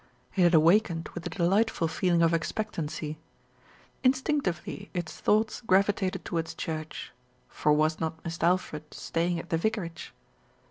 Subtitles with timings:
[0.35, 3.19] It had awakened with a delightful feeling of expectancy.
[4.03, 7.11] Instinctively its thoughts gravi tated towards church,
[7.47, 10.11] for was not Mist' Alfred stay ing at the vicarage?